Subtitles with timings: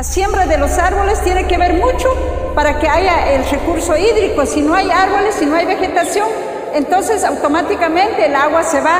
[0.00, 2.08] La siembra de los árboles tiene que ver mucho
[2.54, 4.46] para que haya el recurso hídrico.
[4.46, 6.26] Si no hay árboles, si no hay vegetación,
[6.72, 8.98] entonces automáticamente el agua se va.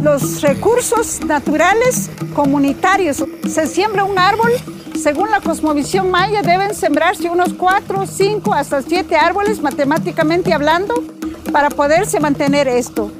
[0.00, 3.24] Los recursos naturales comunitarios.
[3.50, 4.52] Se siembra un árbol,
[4.96, 10.94] según la cosmovisión maya, deben sembrarse unos cuatro, cinco, hasta siete árboles, matemáticamente hablando,
[11.50, 13.10] para poderse mantener esto.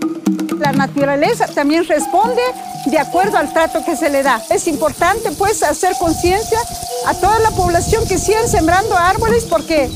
[0.60, 2.40] La naturaleza también responde
[2.86, 4.42] de acuerdo al trato que se le da.
[4.50, 6.58] Es importante pues hacer conciencia
[7.06, 9.90] a toda la población que sigan sembrando árboles porque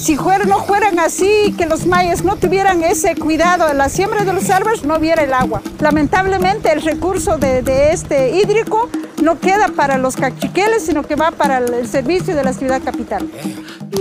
[0.00, 4.32] si no fueran así, que los mayas no tuvieran ese cuidado de la siembra de
[4.32, 5.62] los árboles, no hubiera el agua.
[5.78, 8.88] Lamentablemente el recurso de, de este hídrico
[9.22, 13.30] no queda para los cachiqueles, sino que va para el servicio de la ciudad capital.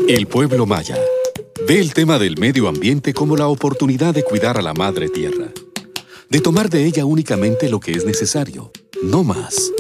[0.08, 0.98] El pueblo maya
[1.68, 5.48] ve el tema del medio ambiente como la oportunidad de cuidar a la madre tierra,
[6.30, 9.72] de tomar de ella únicamente lo que es necesario, no más.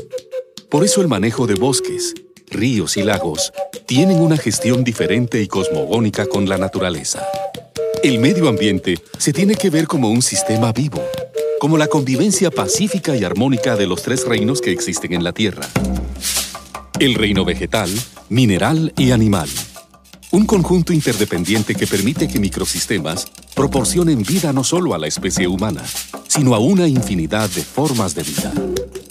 [0.69, 2.15] Por eso el manejo de bosques,
[2.47, 3.53] ríos y lagos
[3.85, 7.23] tienen una gestión diferente y cosmogónica con la naturaleza.
[8.03, 11.03] El medio ambiente se tiene que ver como un sistema vivo,
[11.59, 15.67] como la convivencia pacífica y armónica de los tres reinos que existen en la Tierra.
[16.99, 17.91] El reino vegetal,
[18.29, 19.49] mineral y animal.
[20.31, 23.27] Un conjunto interdependiente que permite que microsistemas
[23.59, 25.83] proporcionen vida no solo a la especie humana,
[26.29, 28.53] sino a una infinidad de formas de vida.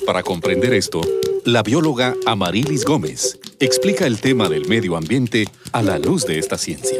[0.06, 1.02] Para comprender esto,
[1.44, 6.56] la bióloga Amarilis Gómez explica el tema del medio ambiente a la luz de esta
[6.56, 6.96] ciencia.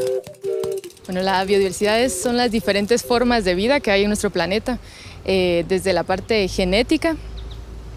[1.07, 4.79] Bueno, la biodiversidad son las diferentes formas de vida que hay en nuestro planeta,
[5.25, 7.17] eh, desde la parte genética,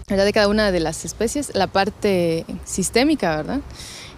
[0.08, 0.24] ¿verdad?
[0.24, 3.60] de cada una de las especies, la parte sistémica, ¿verdad?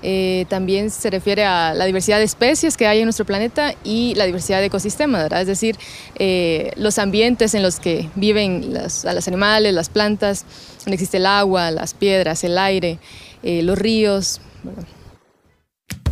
[0.06, 4.14] Eh, también se refiere a la diversidad de especies que hay en nuestro planeta y
[4.16, 5.41] la diversidad de ecosistemas, ¿verdad?
[5.41, 5.78] es decir,
[6.16, 10.44] eh, los ambientes en los que viven los, los animales, las plantas,
[10.80, 12.98] donde existe el agua, las piedras, el aire,
[13.42, 14.42] eh, los ríos.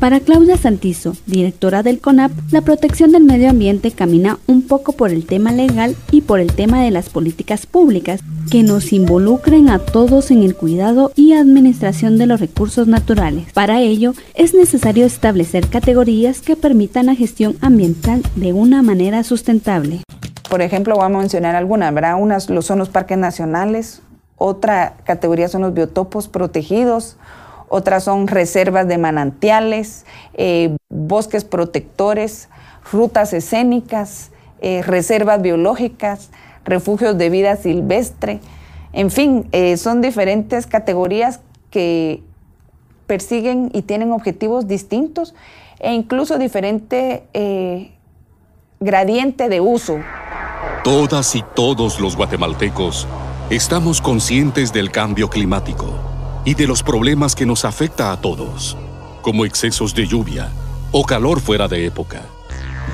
[0.02, 5.10] Para Claudia Santizo, directora del CONAP, la protección del medio ambiente camina un poco por
[5.10, 9.78] el tema legal y por el tema de las políticas públicas que nos involucren a
[9.78, 13.52] todos en el cuidado y administración de los recursos naturales.
[13.52, 20.00] Para ello, es necesario establecer categorías que permitan la gestión ambiental de una manera sustentable.
[20.50, 22.16] Por ejemplo, voy a mencionar algunas, ¿verdad?
[22.18, 24.02] Unas son los parques nacionales,
[24.36, 27.16] otra categoría son los biotopos protegidos,
[27.74, 32.50] otras son reservas de manantiales, eh, bosques protectores,
[32.92, 36.28] rutas escénicas, eh, reservas biológicas,
[36.66, 38.40] refugios de vida silvestre.
[38.92, 41.40] En fin, eh, son diferentes categorías
[41.70, 42.22] que
[43.06, 45.34] persiguen y tienen objetivos distintos
[45.80, 47.24] e incluso diferente
[48.80, 49.98] gradiente de uso.
[50.84, 53.08] Todas y todos los guatemaltecos
[53.48, 56.11] estamos conscientes del cambio climático
[56.44, 58.76] y de los problemas que nos afecta a todos,
[59.20, 60.50] como excesos de lluvia
[60.90, 62.22] o calor fuera de época,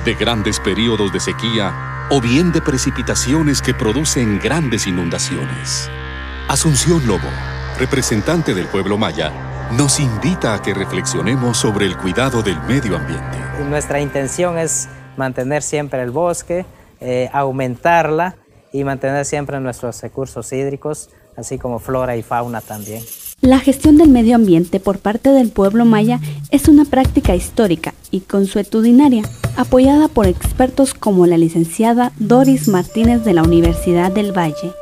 [0.05, 5.89] de grandes periodos de sequía o bien de precipitaciones que producen grandes inundaciones.
[6.47, 7.27] Asunción Lobo,
[7.77, 9.31] representante del pueblo maya,
[9.77, 13.37] nos invita a que reflexionemos sobre el cuidado del medio ambiente.
[13.69, 16.65] Nuestra intención es mantener siempre el bosque,
[17.01, 18.35] eh, aumentarla
[18.71, 23.03] y mantener siempre nuestros recursos hídricos, así como flora y fauna también.
[23.41, 26.19] La gestión del medio ambiente por parte del pueblo maya
[26.51, 29.23] es una práctica histórica y consuetudinaria,
[29.55, 34.73] apoyada por expertos como la licenciada Doris Martínez de la Universidad del Valle.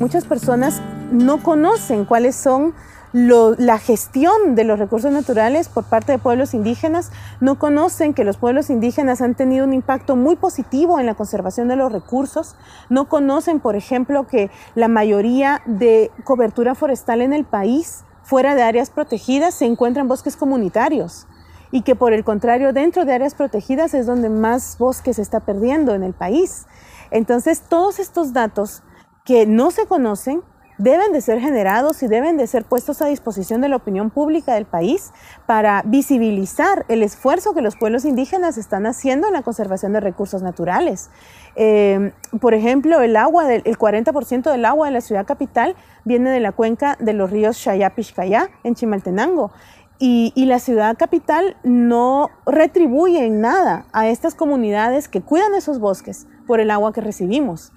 [0.00, 2.74] Muchas personas no conocen cuáles son
[3.12, 8.38] la gestión de los recursos naturales por parte de pueblos indígenas no conocen que los
[8.38, 12.56] pueblos indígenas han tenido un impacto muy positivo en la conservación de los recursos,
[12.88, 18.62] no conocen, por ejemplo, que la mayoría de cobertura forestal en el país, fuera de
[18.62, 21.26] áreas protegidas, se encuentran bosques comunitarios
[21.70, 25.40] y que por el contrario dentro de áreas protegidas es donde más bosque se está
[25.40, 26.66] perdiendo en el país.
[27.10, 28.82] Entonces, todos estos datos
[29.24, 30.42] que no se conocen
[30.82, 34.54] deben de ser generados y deben de ser puestos a disposición de la opinión pública
[34.54, 35.12] del país
[35.46, 40.42] para visibilizar el esfuerzo que los pueblos indígenas están haciendo en la conservación de recursos
[40.42, 41.10] naturales.
[41.54, 42.10] Eh,
[42.40, 46.50] por ejemplo, el agua, el 40% del agua de la ciudad capital viene de la
[46.50, 49.52] cuenca de los ríos Xayá-Pixcayá en Chimaltenango.
[50.00, 55.78] Y, y, la ciudad capital no retribuye en nada a estas comunidades que cuidan esos
[55.78, 57.72] bosques por el agua que recibimos.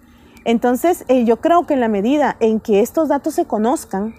[0.46, 4.14] Entonces, eh, yo creo que en la medida en que estos datos se conozcan,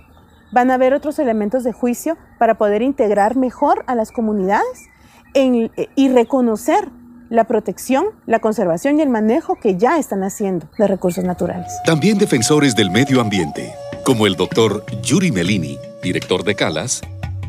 [0.53, 4.89] van a haber otros elementos de juicio para poder integrar mejor a las comunidades
[5.35, 6.89] eh, y reconocer
[7.31, 11.73] la protección, la conservación y el manejo que ya están haciendo de recursos naturales.
[11.85, 13.73] También defensores del medio ambiente,
[14.05, 17.03] como el doctor Yuri Melini, director de Calas,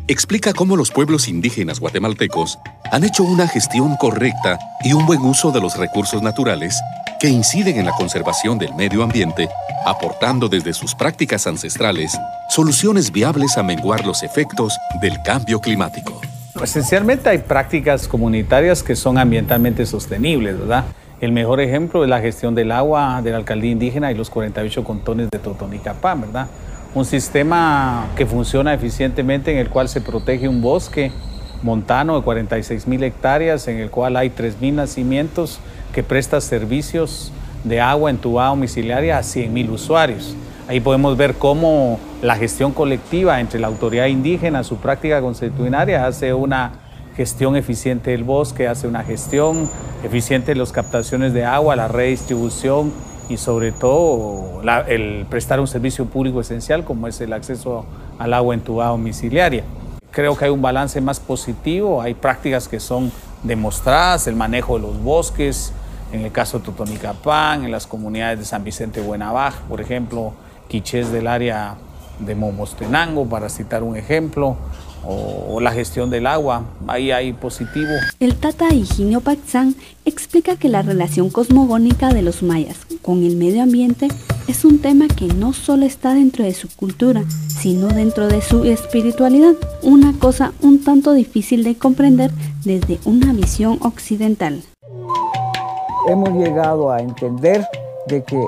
[0.07, 2.59] explica cómo los pueblos indígenas guatemaltecos
[2.91, 6.81] han hecho una gestión correcta y un buen uso de los recursos naturales
[7.19, 9.49] que inciden en la conservación del medio ambiente,
[9.85, 12.17] aportando desde sus prácticas ancestrales
[12.49, 16.21] soluciones viables a menguar los efectos del cambio climático.
[16.61, 20.85] Esencialmente hay prácticas comunitarias que son ambientalmente sostenibles, ¿verdad?
[21.19, 24.83] El mejor ejemplo es la gestión del agua de la alcaldía indígena y los 48
[24.83, 26.47] contones de Totonicapán, ¿verdad?
[26.93, 31.11] Un sistema que funciona eficientemente en el cual se protege un bosque
[31.63, 35.59] montano de 46 mil hectáreas, en el cual hay 3 mil nacimientos
[35.97, 37.31] que presta servicios
[37.63, 40.35] de agua entubada domiciliaria a 100 mil usuarios.
[40.67, 46.35] Ahí podemos ver cómo la gestión colectiva entre la autoridad indígena, su práctica constitucionaria, hace
[46.35, 46.73] una
[47.15, 49.71] gestión eficiente del bosque, hace una gestión
[50.03, 52.93] eficiente de las captaciones de agua, la redistribución
[53.27, 57.87] y sobre todo el prestar un servicio público esencial como es el acceso
[58.19, 59.63] al agua entubada domiciliaria.
[60.11, 63.11] Creo que hay un balance más positivo, hay prácticas que son
[63.41, 65.73] demostradas, el manejo de los bosques,
[66.11, 70.33] en el caso de Totonicapán, en las comunidades de San Vicente Buenabaja, por ejemplo,
[70.67, 71.75] quichés del área
[72.19, 74.57] de Momostenango, para citar un ejemplo,
[75.05, 77.91] o, la gestión del agua, ahí hay positivo.
[78.19, 79.75] El Tata Higinio Paxán
[80.05, 84.07] explica que la relación cosmogónica de los mayas con el medio ambiente
[84.47, 88.65] es un tema que no solo está dentro de su cultura, sino dentro de su
[88.65, 92.31] espiritualidad, una cosa un tanto difícil de comprender
[92.63, 94.61] desde una visión occidental.
[96.07, 97.65] Hemos llegado a entender
[98.07, 98.41] de que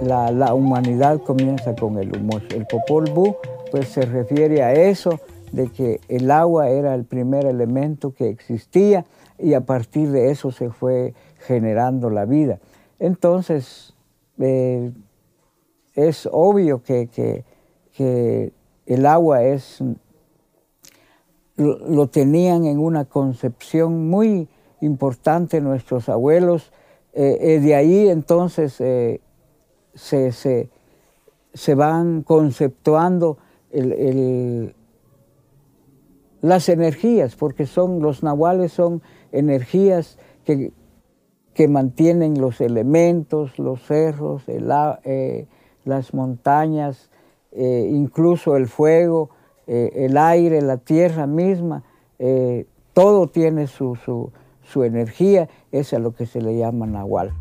[0.00, 2.42] la, humanidad comienza con el humor.
[2.54, 3.34] El Popol Vuh
[3.72, 5.18] pues se refiere a eso,
[5.50, 9.04] de que el agua era el primer elemento que existía
[9.36, 12.60] y a partir de eso se fue generando la vida.
[13.00, 13.94] Entonces,
[14.38, 14.92] eh,
[15.96, 17.44] es obvio que,
[18.86, 19.82] el agua es,
[21.56, 24.48] lo, tenían en una concepción muy
[24.80, 26.72] importante nuestros abuelos.
[27.12, 28.74] Eh, eh, de ahí entonces
[29.94, 30.70] se,
[31.74, 33.38] van conceptuando
[36.40, 39.02] las energías, porque son, los nahuales son
[39.32, 40.72] energías que,
[41.58, 45.46] que mantienen los elementos, los cerros, eh,
[45.84, 47.10] las montañas,
[47.50, 49.30] eh, incluso el fuego,
[49.66, 51.82] eh, el aire, la tierra misma,
[52.92, 54.30] todo tiene su,
[54.72, 57.32] su energía, es a lo que se le llama nahual.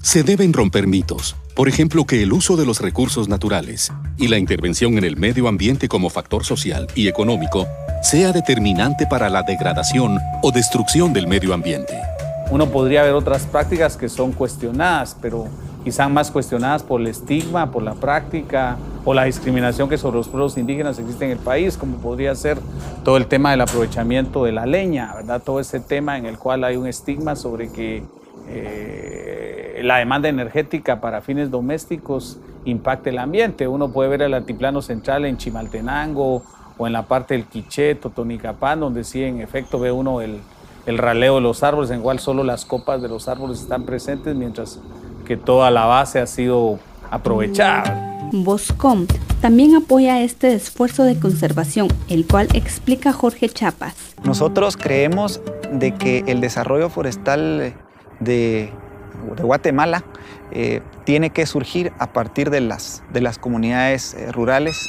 [0.00, 4.36] Se deben romper mitos por ejemplo, que el uso de los recursos naturales y la
[4.36, 7.66] intervención en el medio ambiente como factor social y económico
[8.02, 11.98] sea determinante para la degradación o destrucción del medio ambiente.
[12.50, 15.48] Uno podría ver otras prácticas que son cuestionadas, pero
[15.86, 20.26] quizás más cuestionadas por el estigma, por la práctica o la discriminación que sobre los
[20.26, 22.58] pueblos indígenas existe en el país, como podría ser
[23.04, 25.40] todo el tema del aprovechamiento de la leña, ¿verdad?
[25.40, 28.02] Todo ese tema en el cual hay un estigma sobre que
[28.48, 33.68] eh, la demanda energética para fines domésticos impacte el ambiente.
[33.68, 36.42] Uno puede ver el altiplano central en Chimaltenango
[36.76, 40.40] o en la parte del Quiché, Totonicapán, donde sí en efecto ve uno el,
[40.86, 44.34] el raleo de los árboles, en cual solo las copas de los árboles están presentes,
[44.34, 44.80] mientras
[45.26, 46.78] que toda la base ha sido
[47.10, 48.28] aprovechada.
[48.32, 49.06] Boscom
[49.40, 53.94] también apoya este esfuerzo de conservación, el cual explica Jorge Chapas.
[54.24, 57.74] Nosotros creemos de que el desarrollo forestal
[58.20, 58.72] de,
[59.42, 60.04] Guatemala
[60.52, 64.88] eh, tiene que surgir a partir de las, de las comunidades eh, rurales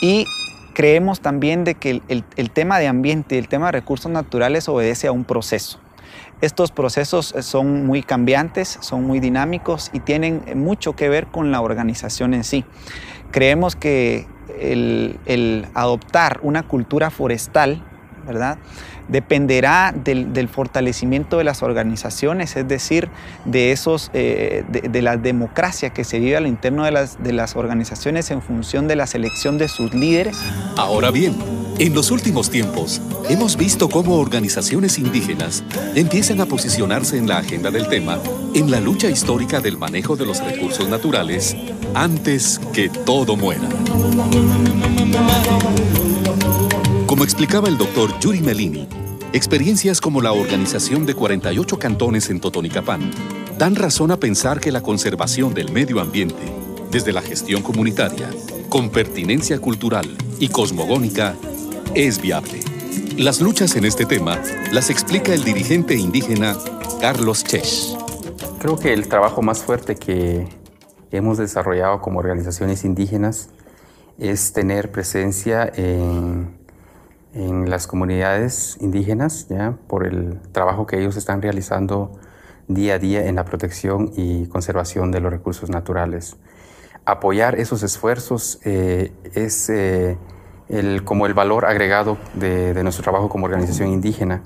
[0.00, 0.26] y
[0.74, 5.06] creemos también de que el, tema de ambiente y el tema de recursos naturales obedece
[5.06, 5.78] a un proceso.
[6.40, 11.60] Estos procesos son muy cambiantes, son muy dinámicos y tienen mucho que ver con la
[11.60, 12.64] organización en sí.
[13.30, 14.26] Creemos que
[14.60, 17.82] el, adoptar una cultura forestal,
[18.26, 18.58] ¿verdad?
[19.08, 23.10] dependerá del, fortalecimiento de las organizaciones, es decir,
[23.44, 28.40] de, esos, eh, de, la democracia que se vive al interno de las organizaciones en
[28.40, 30.38] función de la selección de sus líderes.
[30.76, 31.34] Ahora bien,
[31.78, 35.64] en los últimos tiempos, hemos visto cómo organizaciones indígenas
[35.94, 38.18] empiezan a posicionarse en la agenda del tema
[38.54, 41.56] en la lucha histórica del manejo de los recursos naturales
[41.94, 43.68] antes que todo muera.
[47.06, 48.86] Como explicaba el doctor Yuri Melini,
[49.32, 53.10] experiencias como la organización de 48 cantones en Totonicapán
[53.58, 56.42] dan razón a pensar que la conservación del medio ambiente,
[56.90, 58.30] desde la gestión comunitaria,
[58.68, 61.36] con pertinencia cultural y cosmogónica,
[61.94, 62.60] es viable.
[63.16, 64.40] Las luchas en este tema
[64.72, 66.56] las explica el dirigente indígena
[67.00, 67.96] Carlos Chesh.
[68.58, 70.48] Creo que el trabajo más fuerte que
[71.12, 73.50] hemos desarrollado como organizaciones indígenas
[74.18, 76.56] es tener presencia en,
[77.32, 79.76] en las comunidades indígenas, ¿ya?
[79.86, 82.18] por el trabajo que ellos están realizando
[82.66, 86.36] día a día en la protección y conservación de los recursos naturales.
[87.04, 90.16] Apoyar esos esfuerzos eh, es eh,
[90.68, 94.42] el, como el valor agregado de, de, nuestro trabajo como organización indígena,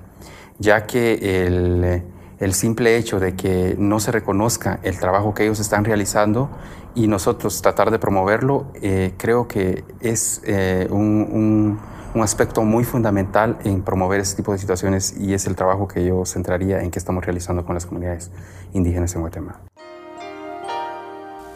[0.58, 2.02] ya que el,
[2.38, 6.50] el, simple hecho de que no se reconozca el trabajo que ellos están realizando
[6.94, 10.42] y nosotros tratar de promoverlo, eh, creo que es
[10.90, 11.78] un, un
[12.14, 16.04] un aspecto muy fundamental en promover este tipo de situaciones y es el trabajo que
[16.04, 18.30] yo centraría en que estamos realizando con las comunidades
[18.72, 19.60] indígenas en Guatemala.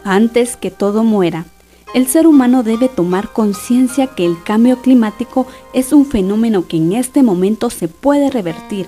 [0.04, 1.44] Antes que todo muera,
[1.94, 6.92] el ser humano debe tomar conciencia que el cambio climático es un fenómeno que en
[6.94, 8.86] este momento se puede revertir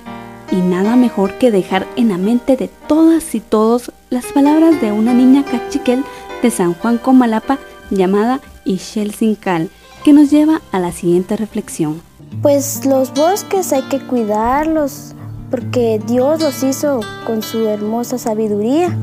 [0.51, 4.93] y nada mejor que dejar en la mente de todas y todos las palabras de
[4.93, 6.05] una niña cachiquel
[6.43, 7.59] de San Juan Comalapa
[7.91, 9.71] llamada Ishel Sincal,
[10.03, 12.01] que nos lleva a la siguiente reflexión.
[12.43, 15.15] Pues los bosques hay que cuidarlos
[15.51, 18.97] porque Dios los hizo con su hermosa sabiduría.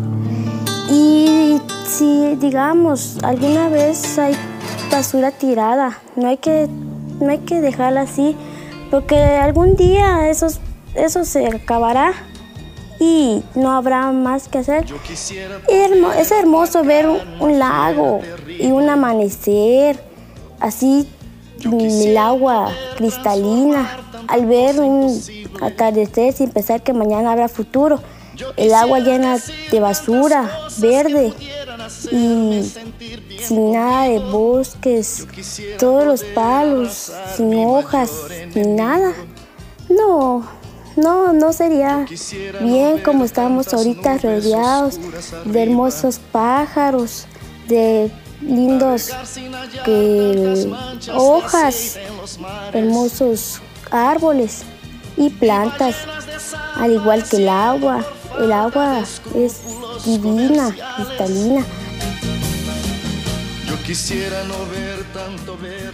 [0.89, 1.30] Y
[1.91, 4.33] si, digamos, alguna vez hay
[4.89, 6.69] basura tirada, no hay que,
[7.19, 8.35] no hay que dejarla así,
[8.89, 10.47] porque algún día eso,
[10.95, 12.13] eso se acabará
[12.99, 14.85] y no habrá más que hacer.
[15.69, 20.01] Y es hermoso ver un lago y un amanecer
[20.59, 21.09] así
[21.63, 23.97] el agua cristalina,
[24.29, 25.21] al ver un
[25.61, 27.99] atardecer sin pensar que mañana habrá futuro,
[28.55, 29.37] el agua llena
[29.71, 31.33] de basura, verde
[32.11, 32.63] y
[33.39, 35.27] sin nada de bosques,
[35.79, 38.11] todos los palos, sin hojas,
[38.55, 39.13] ni nada.
[39.89, 40.47] No,
[40.95, 42.05] no, no sería
[42.61, 44.99] bien como estamos ahorita rodeados
[45.45, 47.25] de hermosos pájaros,
[47.67, 49.09] de lindos
[49.85, 50.71] que,
[51.13, 51.97] hojas,
[52.73, 54.63] hermosos árboles
[55.17, 55.95] y plantas,
[56.75, 58.05] al igual que el agua.
[58.39, 59.03] El agua
[59.35, 59.61] es
[60.05, 61.65] divina, cristalina.
[63.91, 65.90] Quisiera no ver tanto verde